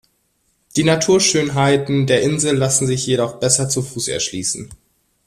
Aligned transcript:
Die 0.77 0.83
Naturschönheiten 0.83 2.07
der 2.07 2.23
Insel 2.23 2.55
lassen 2.57 2.87
sich 2.87 3.05
jedoch 3.05 3.35
besser 3.39 3.69
zu 3.69 3.83
Fuß 3.83 4.07
erschließen. 4.07 4.71